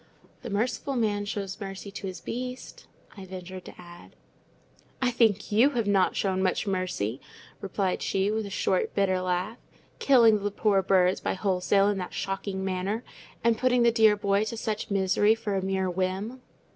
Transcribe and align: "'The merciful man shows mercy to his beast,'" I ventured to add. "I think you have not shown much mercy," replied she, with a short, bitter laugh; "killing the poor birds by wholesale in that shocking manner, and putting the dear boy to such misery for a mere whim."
"'The 0.41 0.49
merciful 0.49 0.95
man 0.95 1.25
shows 1.25 1.61
mercy 1.61 1.91
to 1.91 2.07
his 2.07 2.21
beast,'" 2.21 2.87
I 3.15 3.23
ventured 3.25 3.65
to 3.65 3.79
add. 3.79 4.15
"I 4.99 5.11
think 5.11 5.51
you 5.51 5.69
have 5.77 5.85
not 5.85 6.15
shown 6.15 6.41
much 6.41 6.65
mercy," 6.65 7.21
replied 7.61 8.01
she, 8.01 8.31
with 8.31 8.47
a 8.47 8.49
short, 8.49 8.95
bitter 8.95 9.21
laugh; 9.21 9.59
"killing 9.99 10.39
the 10.41 10.49
poor 10.49 10.81
birds 10.81 11.19
by 11.21 11.35
wholesale 11.35 11.87
in 11.87 11.99
that 11.99 12.15
shocking 12.15 12.65
manner, 12.65 13.03
and 13.43 13.59
putting 13.59 13.83
the 13.83 13.91
dear 13.91 14.15
boy 14.15 14.43
to 14.45 14.57
such 14.57 14.89
misery 14.89 15.35
for 15.35 15.53
a 15.53 15.61
mere 15.61 15.87
whim." 15.87 16.41